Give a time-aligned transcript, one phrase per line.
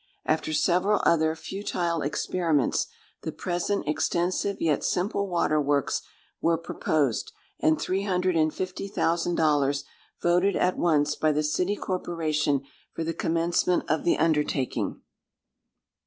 [0.25, 2.87] After several other futile experiments,
[3.21, 6.01] the present extensive yet simple water works
[6.41, 9.83] were proposed, and three hundred and fifty thousand dollars
[10.19, 12.61] voted at once by the city corporation
[12.95, 15.01] for the commencement of the undertaking.